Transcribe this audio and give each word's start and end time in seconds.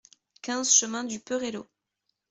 quinze 0.41 0.73
chemin 0.73 1.03
du 1.03 1.19
Perello 1.19 1.67